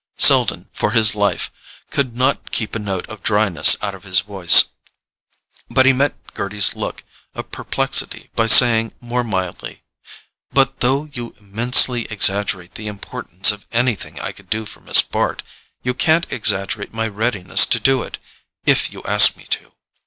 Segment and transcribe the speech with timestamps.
[0.17, 1.51] Selden, for his life,
[1.91, 4.69] could not keep a note of dryness out of his voice;
[5.69, 7.03] but he met Gerty's look
[7.35, 9.83] of perplexity by saying more mildly:
[10.51, 15.43] "But, though you immensely exaggerate the importance of anything I could do for Miss Bart,
[15.83, 19.73] you can't exaggerate my readiness to do it—if you ask me to."